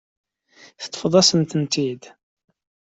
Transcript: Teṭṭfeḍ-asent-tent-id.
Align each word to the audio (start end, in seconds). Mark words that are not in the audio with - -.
Teṭṭfeḍ-asent-tent-id. 0.81 2.03